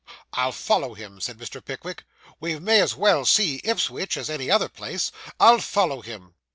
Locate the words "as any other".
4.17-4.67